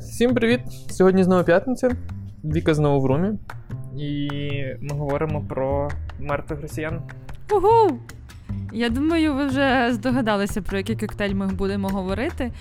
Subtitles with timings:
[0.00, 0.60] Всім привіт!
[0.90, 1.96] Сьогодні знову п'ятниця.
[2.44, 3.38] Віка знову в румі.
[3.98, 4.28] І
[4.80, 7.02] ми говоримо про мертвих росіян.
[7.52, 7.98] Угу!
[8.72, 12.52] Я думаю, ви вже здогадалися, про який коктейль ми будемо говорити.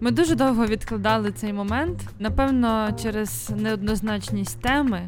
[0.00, 5.06] Ми дуже довго відкладали цей момент, напевно, через неоднозначність теми.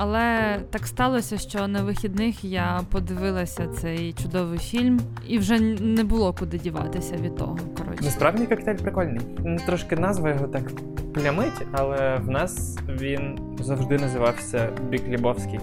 [0.00, 6.32] Але так сталося, що на вихідних я подивилася цей чудовий фільм, і вже не було
[6.32, 7.58] куди діватися від того.
[7.78, 9.20] Коротше, Насправді коктейль прикольний.
[9.66, 10.70] Трошки назва його так
[11.14, 15.60] плямить, але в нас він завжди називався Бік Лібовський.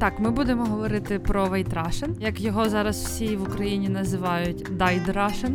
[0.00, 5.12] так, ми будемо говорити про White Russian, як його зараз всі в Україні називають Died
[5.12, 5.54] Russian.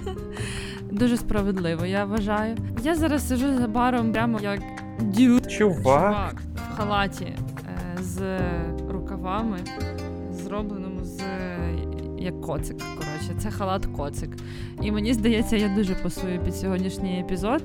[0.90, 2.56] Дуже справедливо, я вважаю.
[2.82, 4.60] Я зараз сижу за баром прямо як
[5.00, 5.50] дюд.
[5.50, 6.34] Чувак!
[6.74, 7.26] в халаті
[8.18, 8.22] з
[8.90, 9.58] рукавами,
[10.30, 11.20] зробленому з
[12.18, 12.76] як коцик.
[12.78, 14.30] Коротше, це халат коцик.
[14.82, 17.62] І мені здається, я дуже пасую під сьогоднішній епізод.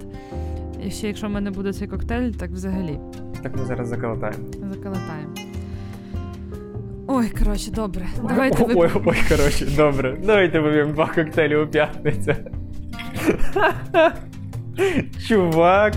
[0.87, 2.99] І ще якщо в мене буде цей коктейль, так взагалі
[3.43, 4.43] Так ми зараз заколотаємо.
[4.73, 5.33] заколотаємо.
[7.07, 8.07] Ой, коротше, добре.
[8.27, 8.73] Давайте ви.
[8.75, 10.17] ой, ой, коротше, добре.
[10.25, 12.33] Давайте вип'ємо два коктейлі у п'ятницю.
[15.27, 15.93] Чувак!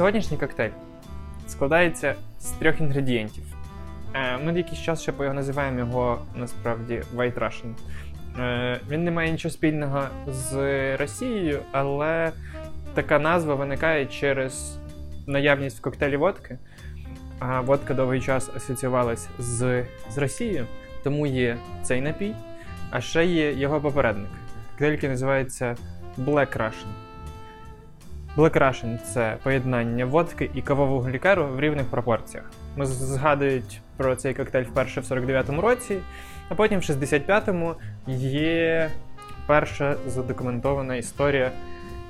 [0.00, 0.70] Сьогоднішній коктейль
[1.48, 3.44] складається з трьох інгредієнтів.
[4.14, 7.72] Е, Ми якийсь час ще називаємо його насправді White Russian.
[8.40, 10.52] Е, Він не має нічого спільного з
[10.96, 12.32] Росією, але
[12.94, 14.78] така назва виникає через
[15.26, 16.58] наявність в коктейлі водки.
[17.38, 20.66] А водка довгий час асоціювалась з, з Росією,
[21.02, 22.34] тому є цей напій,
[22.90, 24.30] а ще є його попередник.
[24.78, 25.76] Коктейль, називається
[26.18, 27.09] Black Russian.
[28.36, 32.44] Black Russian– це поєднання водки і кавового лікеру в рівних пропорціях.
[32.76, 35.98] Ми згадують про цей коктейль вперше в 49-му році,
[36.48, 37.74] а потім в 65-му
[38.16, 38.90] є
[39.46, 41.52] перша задокументована історія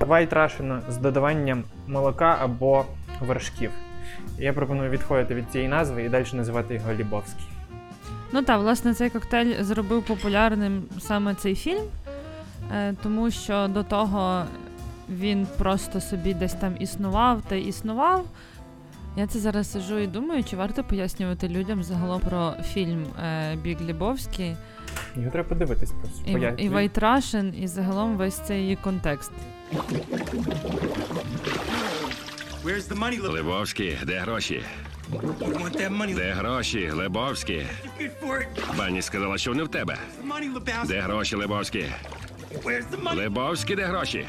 [0.01, 2.85] White Russian з додаванням молока або
[3.21, 3.71] вершків.
[4.39, 7.47] Я пропоную відходити від цієї назви і далі називати його Лібовський.
[8.33, 11.83] Ну так, власне, цей коктейль зробив популярним саме цей фільм,
[12.73, 14.45] е, тому що до того
[15.11, 18.25] він просто собі десь там існував та існував.
[19.17, 23.77] Я це зараз сижу і думаю, чи варто пояснювати людям загалом про фільм е, Біг
[23.89, 24.57] Лібовський
[25.17, 26.31] Його треба подивитись просто.
[26.59, 29.33] і, і White Russian, і загалом весь цей контекст.
[33.29, 34.63] Лебовський, де гроші?
[36.17, 38.77] Де гроші, it.
[38.77, 39.97] Пані сказала, що не в тебе.
[40.87, 41.37] Де гроші,
[43.05, 43.17] money?
[43.17, 44.27] Лебовський, де гроші?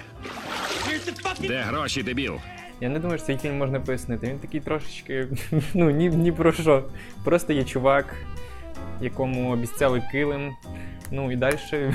[1.40, 2.34] Де гроші, дебіл?
[2.82, 4.28] Я не думаю, що цей фільм можна пояснити.
[4.28, 5.28] Він такий трошечки,
[5.74, 6.84] ну ні, ні про що.
[7.24, 8.16] Просто є чувак,
[9.02, 10.52] якому обіцяли килим.
[11.12, 11.58] Ну і далі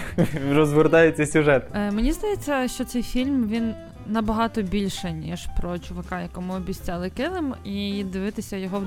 [0.52, 1.62] розгортається сюжет.
[1.74, 3.74] Е, мені здається, що цей фільм він
[4.06, 8.84] набагато більше, ніж про чувака, якому обіцяли килим, і дивитися його в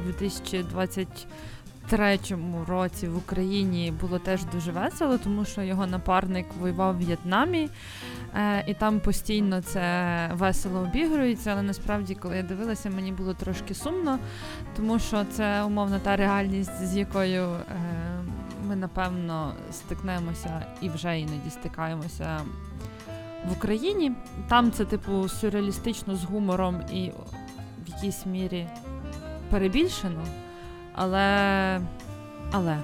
[1.89, 7.69] 2023 році в Україні було теж дуже весело, тому що його напарник воював в В'єтнамі,
[8.35, 11.51] е, і там постійно це весело обігрується.
[11.51, 14.19] Але насправді, коли я дивилася, мені було трошки сумно,
[14.75, 17.43] тому що це умовно та реальність, з якою.
[17.43, 18.09] Е,
[18.69, 22.39] ми напевно стикнемося і вже іноді стикаємося
[23.45, 24.11] в Україні.
[24.47, 27.11] Там це, типу, сюрреалістично з гумором і
[27.85, 28.67] в якійсь мірі
[29.49, 30.21] перебільшено.
[31.01, 31.79] Але.
[32.51, 32.77] Але.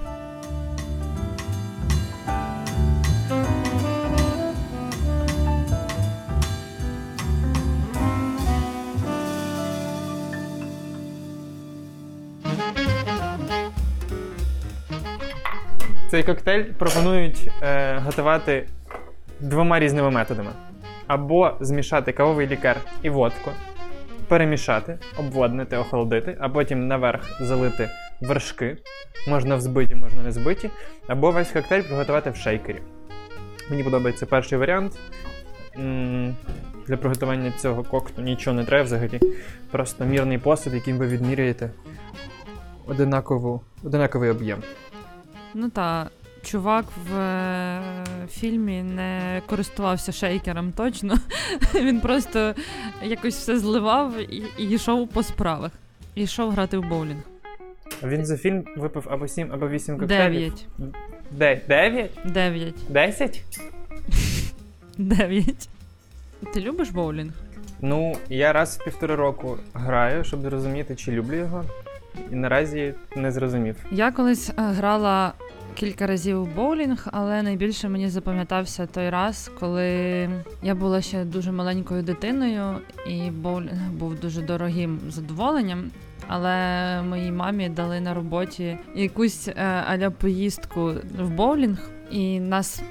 [16.10, 18.68] Цей коктейль пропонують е, готувати
[19.40, 20.52] двома різними методами:
[21.08, 23.52] або змішати кавовий лікер і водку,
[24.28, 27.90] перемішати, обводнити, охолодити, а потім наверх залити
[28.22, 28.78] вершки,
[29.28, 30.70] можна взбиті, можна не збиті,
[31.08, 32.82] або весь коктейль приготувати в шейкері.
[33.70, 35.00] Мені подобається перший варіант.
[36.88, 39.20] Для приготування цього кокту нічого не треба взагалі.
[39.72, 41.70] Просто мірний посуд, яким ви відміряєте
[42.88, 44.64] одинакову, одинаковий об'єм.
[45.54, 46.10] Ну та
[46.44, 47.82] чувак в е,
[48.30, 51.18] фільмі не користувався шейкером точно.
[51.76, 52.56] Він просто
[53.04, 55.72] якось все зливав і, і йшов по справах.
[56.16, 57.35] І йшов грати в боулінг.
[58.04, 60.34] Він за фільм випив або 7, або 8 коктейлів.
[60.34, 60.68] Дев'ять.
[61.32, 61.62] Де?
[61.68, 62.12] Дев'ять?
[62.26, 62.76] Дев'ять.
[62.90, 63.44] Десять?
[64.98, 65.70] Дев'ять.
[66.54, 67.34] Ти любиш боулінг?
[67.82, 71.64] Ну, я раз в півтори року граю, щоб зрозуміти, чи люблю його.
[72.32, 73.76] І наразі не зрозумів.
[73.92, 75.34] Я колись е, грала
[75.76, 79.90] кілька разів у боулінг, але найбільше мені запам'ятався той раз, коли
[80.64, 82.78] я була ще дуже маленькою дитиною,
[83.08, 85.92] і боулінг був дуже дорогим задоволенням.
[86.28, 92.82] Але моїй мамі дали на роботі якусь е, аля поїздку в боулінг, і нас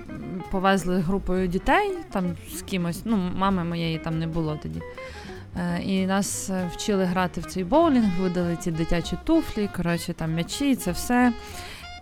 [0.51, 3.03] повезли групою дітей там з кимось.
[3.05, 4.81] Ну, мами моєї там не було тоді.
[5.57, 10.35] Е, І нас е, вчили грати в цей боулінг, видали ці дитячі туфлі, коротше, там
[10.35, 11.33] м'ячі, це все.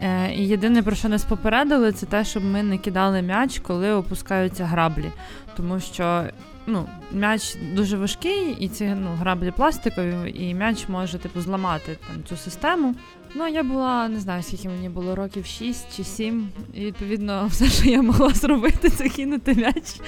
[0.02, 3.92] Е, І єдине, про що нас попередили, це те, щоб ми не кидали м'яч, коли
[3.92, 5.12] опускаються граблі.
[5.56, 6.24] Тому що
[6.66, 12.24] ну, м'яч дуже важкий, і ці ну, граблі пластикові, і м'яч може типу, зламати там,
[12.24, 12.94] цю систему.
[13.34, 17.66] Ну, я була, не знаю, скільки мені було років 6 чи 7, і відповідно все,
[17.66, 20.00] що я могла зробити, це кинути м'яч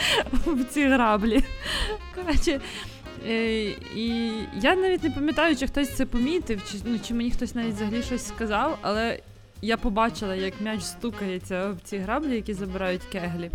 [0.46, 1.44] в ці граблі.
[2.14, 2.60] Коротше,
[3.28, 3.64] Е,
[3.96, 7.74] і я навіть не пам'ятаю, чи хтось це помітив, чи, ну, чи мені хтось навіть
[7.74, 9.18] взагалі щось сказав, але
[9.62, 13.50] я побачила, як м'яч стукається об ці граблі, які забирають кеглі.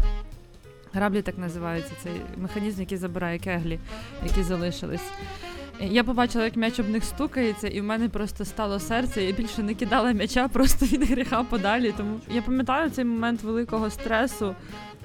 [0.93, 3.79] Граблі так називаються, цей механізм, який забирає кеглі,
[4.23, 5.11] які залишились.
[5.81, 9.23] Я побачила, як м'яч об них стукається, і в мене просто стало серце.
[9.23, 11.93] Я більше не кидала м'яча просто від гріха подалі.
[11.97, 14.55] Тому я пам'ятаю цей момент великого стресу.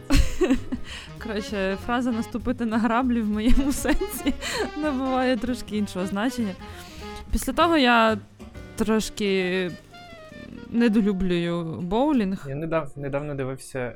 [1.22, 4.34] Коротше, фраза наступити на граблі в моєму сенсі
[4.76, 6.52] набуває трошки іншого значення.
[7.32, 8.18] Після того я
[8.76, 9.70] трошки
[10.74, 12.46] недолюблюю боулінг.
[12.48, 13.92] Я недав, недавно дивився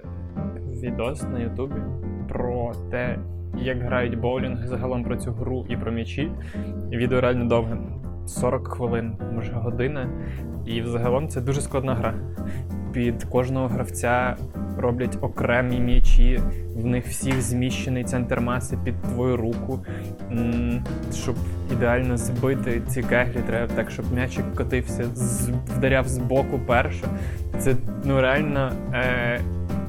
[0.83, 1.81] відос на Ютубі
[2.29, 3.19] про те,
[3.57, 6.33] як грають боулінг, загалом про цю гру і про м'ячі.
[6.91, 7.77] Відео реально довге.
[8.29, 10.09] 40 хвилин, може година.
[10.67, 12.15] І взагалом це дуже складна гра.
[12.93, 14.37] Під кожного гравця
[14.79, 16.41] роблять окремі м'ячі,
[16.77, 19.81] в них всіх зміщений центр маси під твою руку.
[21.15, 21.37] Щоб
[21.73, 25.05] ідеально збити ці кеглі, треба так, щоб м'ячик котився,
[25.77, 27.05] вдаряв з боку перше.
[27.59, 29.41] Це ну реально е,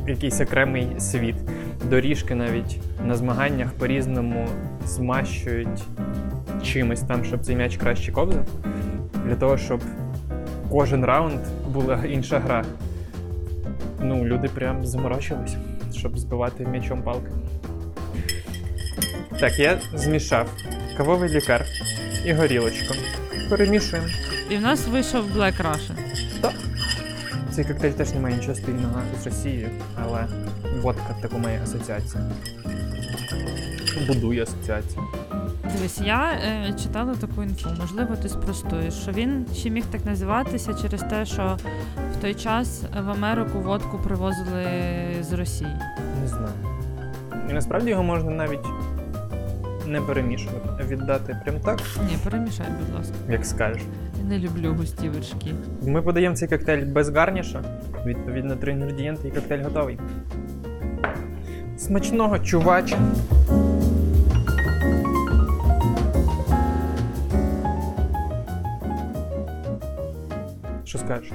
[0.07, 1.35] якийсь окремий світ.
[1.83, 4.47] Доріжки навіть на змаганнях по-різному
[4.85, 5.83] змащують
[6.63, 8.45] чимось там, щоб цей м'яч краще ковзав.
[9.25, 9.81] Для того, щоб
[10.71, 11.39] кожен раунд
[11.73, 12.65] була інша гра.
[14.01, 15.55] Ну, люди прям заморочились,
[15.97, 17.31] щоб збивати м'ячом палки.
[19.39, 20.49] Так, я змішав
[20.97, 21.65] кавовий лікар
[22.25, 22.93] і горілочку.
[23.49, 24.07] Перемішуємо.
[24.49, 26.08] І в нас вийшов Black Russian.
[27.51, 29.69] Цей коктейль теж не має нічого спільного з Росією,
[30.03, 30.25] але
[30.81, 32.23] водка таку має асоціацію.
[34.07, 35.01] Будує асоціацію.
[35.75, 40.73] Дивись, я е, читала таку інфу, можливо, ти спростуєш, що він ще міг так називатися
[40.73, 41.57] через те, що
[42.13, 44.65] в той час в Америку водку привозили
[45.21, 45.75] з Росії.
[46.21, 46.53] Не знаю.
[47.49, 48.65] І насправді його можна навіть
[49.85, 51.79] не перемішувати, а віддати прям так,
[52.09, 53.13] Ні, перемішай, будь ласка.
[53.29, 53.81] як скажеш.
[54.19, 55.54] Я не люблю густі вершки.
[55.81, 57.63] Ми подаємо цей коктейль без гарніша.
[58.06, 60.00] Відповідно, три інгредієнти і коктейль готовий.
[61.77, 62.95] Смачного, чувач!
[70.83, 71.31] Що скажеш?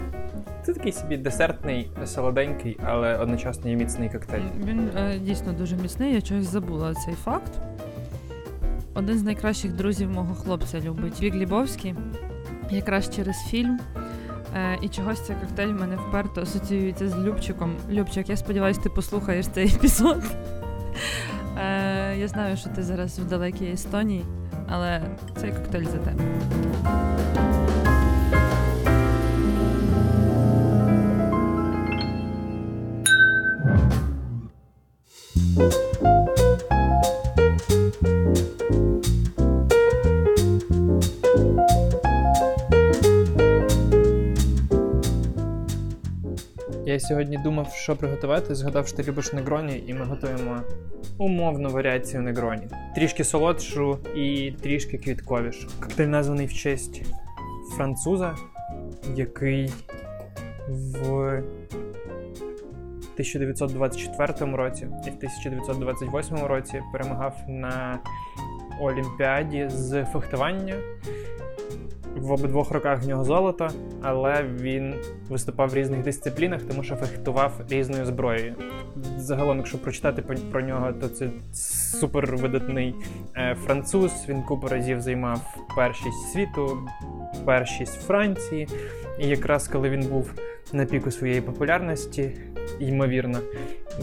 [0.62, 4.42] Це такий собі десертний, солоденький, але одночасно і міцний коктейль.
[4.64, 7.52] Він е, дійсно дуже міцний, я чогось забула цей факт.
[8.94, 11.94] Один з найкращих друзів мого хлопця любить Вік Лібовський,
[12.74, 13.80] якраз через фільм.
[14.56, 17.76] Е, і чогось цей коктейль в мене вперто асоціюється з Любчиком.
[17.90, 20.22] Любчик, я сподіваюся, ти послухаєш цей епізод.
[21.58, 24.24] Е, я знаю, що ти зараз в далекій Естонії,
[24.68, 25.02] але
[25.36, 26.24] цей коктейль за тебе.
[46.86, 50.60] Я сьогодні думав, що приготувати, згадав, що ти любиш негроні, і ми готуємо
[51.18, 52.62] умовну варіацію негроні.
[52.94, 55.68] Трішки солодшу і трішки квітковішу.
[55.80, 57.02] Коктейль названий в честь
[57.76, 58.34] француза,
[59.16, 59.72] який
[60.68, 61.42] в
[63.14, 67.98] 1924 році і в 1928 році перемагав на
[68.80, 70.74] Олімпіаді з фехтування.
[72.16, 73.70] В обидвох роках в нього золото,
[74.02, 74.94] але він
[75.28, 78.54] виступав в різних дисциплінах, тому що фехтував різною зброєю.
[79.16, 81.30] Загалом, якщо прочитати про нього, то це
[82.00, 82.94] супер видатний
[83.36, 84.12] е, француз.
[84.28, 86.78] Він купу разів займав першість світу,
[87.44, 88.68] першість Франції.
[89.18, 90.32] І якраз коли він був
[90.72, 92.30] на піку своєї популярності,
[92.80, 93.38] ймовірно,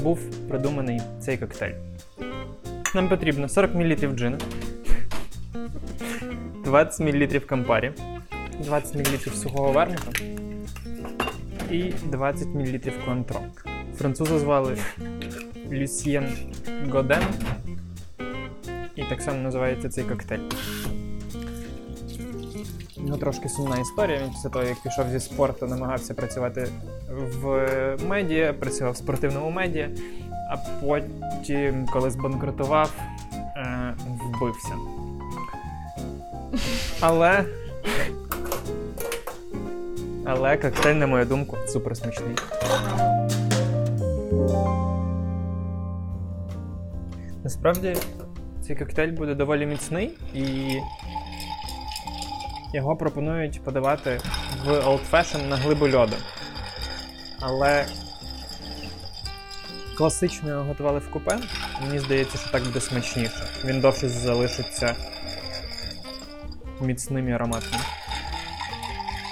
[0.04, 1.74] був придуманий цей коктейль.
[2.96, 4.38] Нам потрібно 40 мл джину,
[6.72, 7.92] 20 мл кампарі,
[8.60, 10.12] 20 мл сухого вермута
[11.72, 13.40] і 20 мл контро.
[13.98, 14.78] Француза звали
[15.72, 16.28] Люсьєн
[16.90, 17.24] Годен.
[18.96, 20.40] І так само називається цей коктейль.
[22.98, 24.20] Ну, трошки сумна історія.
[24.24, 26.68] Він після того, як пішов зі спорту, намагався працювати
[27.10, 29.90] в медіа, працював в спортивному медіа,
[30.50, 32.94] а потім, коли збанкрутував,
[33.58, 35.01] е, вбився.
[37.02, 37.46] Але.
[40.26, 42.36] Але коктейль, на мою думку, супер смачний.
[47.44, 47.96] Насправді,
[48.68, 50.76] цей коктейль буде доволі міцний і
[52.74, 54.20] його пропонують подавати
[54.66, 56.16] в Old Fashion на глибу льоду.
[57.40, 57.86] Але
[59.98, 61.40] класично його готували в купе.
[61.82, 63.48] Мені здається, що так буде смачніше.
[63.66, 64.96] Він довше залишиться
[66.82, 67.82] міцним і ароматним.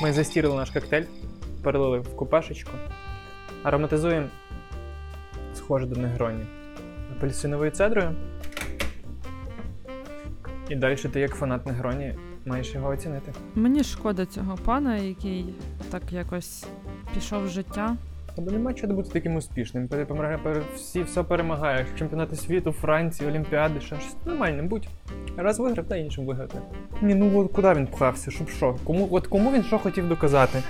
[0.01, 1.06] Ми застірили наш коктейль,
[1.63, 2.72] перелили в купешечку,
[3.63, 4.27] ароматизуємо
[5.53, 6.44] схоже до негроні
[7.18, 8.15] апельсиновою цедрою.
[10.70, 12.15] І далі ти, як фанат негроні,
[12.46, 13.32] маєш його оцінити.
[13.56, 15.46] Мені шкода цього пана, який
[15.91, 16.65] так якось
[17.13, 17.96] пішов з життя.
[18.38, 19.89] Або нема чого бути таким успішним.
[20.75, 21.88] Всі все перемагаєш.
[21.98, 24.88] Чемпіонати світу, Франції, Олімпіади, ще щось нормальним будь.
[25.41, 26.58] Раз виграв, та іншим виграти.
[27.01, 28.31] Ні, ну от куди він пхався?
[28.31, 28.75] Щоб що?
[28.84, 30.63] Кому, от кому він що хотів доказати?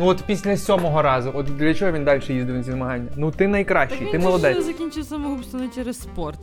[0.00, 3.08] Ну от після сьомого разу, от для чого він далі їздив на ці змагання?
[3.16, 4.64] Ну ти найкращий, ти молодець.
[4.64, 6.38] закінчив самогубство не через спорт,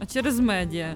[0.00, 0.94] а через медіа.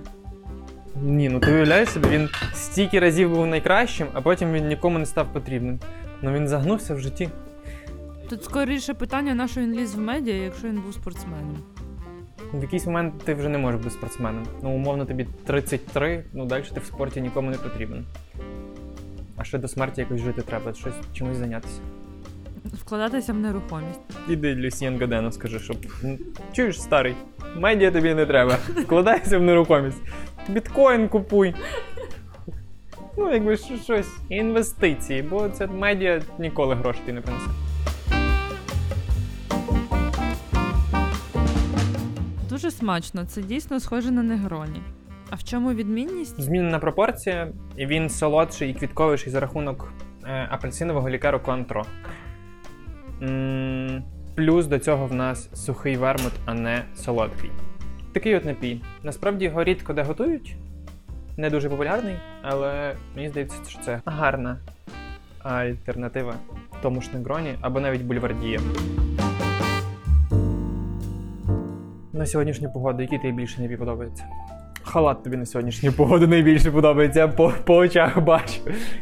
[1.02, 5.06] Ні, ну ти уявляєш собі, він стільки разів був найкращим, а потім він нікому не
[5.06, 5.78] став потрібним.
[6.22, 7.28] Ну він загнувся в житті.
[8.28, 11.56] Тут скоріше питання, на що він ліз в медіа, якщо він був спортсменом.
[12.52, 14.46] В якийсь момент ти вже не можеш бути спортсменом.
[14.62, 18.04] Ну, умовно, тобі 33, ну далі ти в спорті нікому не потрібен.
[19.36, 21.80] А ще до смерті якось жити треба, щось чимось зайнятися.
[22.64, 24.00] Вкладатися в нерухомість.
[24.28, 25.76] Іди Люсьєн Гадену, скажи, щоб.
[26.52, 27.14] Чуєш, старий,
[27.56, 28.58] медіа тобі не треба.
[28.76, 30.02] Вкладайся в нерухомість.
[30.48, 31.54] Біткоін купуй.
[33.18, 34.08] Ну, якби щось.
[34.28, 37.46] Інвестиції, бо це медіа ніколи грошей ти не принесе.
[42.62, 44.80] Дуже смачно, це дійсно схоже на негроні.
[45.30, 46.40] А в чому відмінність?
[46.40, 49.92] Змінена пропорція, він солодший і квітковіший за рахунок
[50.24, 51.84] е, апельсинового лікеру Контро.
[53.22, 54.02] М,
[54.34, 57.50] Плюс до цього в нас сухий вермут, а не солодкий.
[58.12, 58.80] Такий от напій.
[59.02, 60.54] Насправді його рідко де готують.
[61.36, 64.58] Не дуже популярний, але мені здається, що це гарна
[65.42, 66.34] альтернатива
[66.82, 68.60] тому ж негроні або навіть бульвардія.
[72.20, 74.24] На сьогоднішню погоду, який тобі більше не подобається?
[74.82, 78.60] Халат тобі на сьогоднішню погоду найбільше подобається, по, по очах бачу.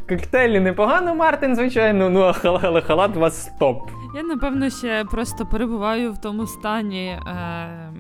[0.08, 3.90] Коктейлі непогано, Мартин, звичайно, ну а хал- але халат у вас стоп.
[4.16, 7.92] Я напевно ще просто перебуваю в тому стані е,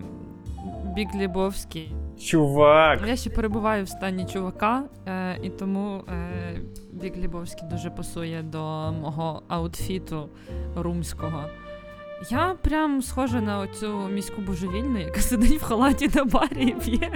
[0.96, 1.94] Біг Лібовський.
[2.20, 3.00] Чувак.
[3.06, 6.60] Я ще перебуваю в стані чувака, е, і тому е,
[6.92, 10.28] Біг Лібовський дуже пасує до мого аутфіту
[10.76, 11.42] румського.
[12.30, 17.10] Я прям схожа на оцю міську божевільну, яка сидить в халаті на барі і п'є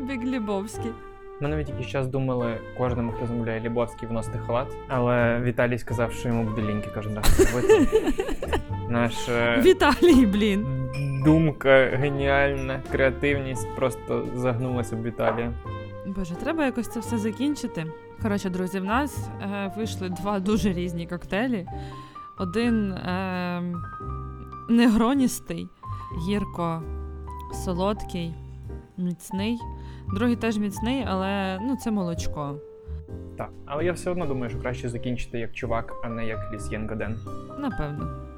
[0.00, 0.90] Біг Лібовський.
[1.40, 4.68] Ми навіть якийсь час думали кожному, хто замовляє Лібовський, вносити халат.
[4.88, 7.88] Але Віталій сказав, що йому буде ліньки кожен раз робити.
[8.88, 10.90] Наш е, Віталій, блін.
[11.24, 15.52] думка, геніальна, креативність просто загнулася в Віталія.
[16.06, 17.86] Боже, треба якось це все закінчити.
[18.22, 21.66] Коротше, друзі, в нас е, вийшли два дуже різні коктейлі.
[22.38, 23.62] Один е,
[24.68, 25.68] негроністий,
[26.26, 26.82] гірко
[27.64, 28.34] солодкий,
[28.96, 29.58] міцний.
[30.14, 32.58] Другий теж міцний, але ну, це молочко.
[33.38, 36.88] Так, але я все одно думаю, що краще закінчити як чувак, а не як Лісьєн
[36.88, 37.18] Гаден.
[37.58, 38.31] Напевно.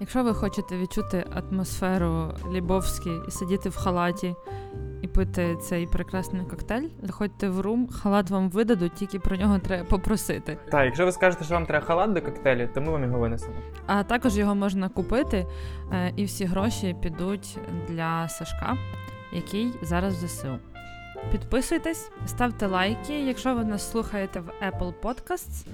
[0.00, 4.34] Якщо ви хочете відчути атмосферу Лібовські і сидіти в халаті
[5.02, 9.84] і пити цей прекрасний коктейль, заходьте в рум, халат вам видадуть, тільки про нього треба
[9.84, 10.58] попросити.
[10.70, 13.54] Так, якщо ви скажете, що вам треба халат до коктейлю, то ми вам його винесемо.
[13.86, 15.46] А також його можна купити,
[15.92, 18.76] е, і всі гроші підуть для Сашка,
[19.32, 20.58] який зараз в ЗСУ.
[21.32, 23.26] Підписуйтесь, ставте лайки.
[23.26, 25.66] Якщо ви нас слухаєте в Apple Podcasts,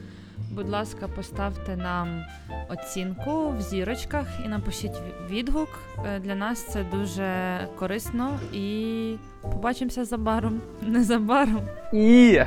[0.56, 2.24] будь ласка, поставте нам
[2.68, 5.68] оцінку в зірочках і напишіть відгук.
[6.06, 10.60] Е, Для нас це дуже корисно і побачимося забаром.
[10.82, 11.62] Незабаром.
[11.92, 12.40] І